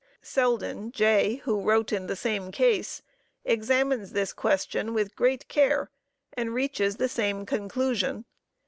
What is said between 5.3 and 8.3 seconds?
care and reaches the same conclusion.